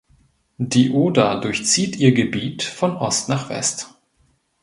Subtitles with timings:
[0.57, 3.93] Die Oder durchzieht ihr Gebiet von Ost nach West.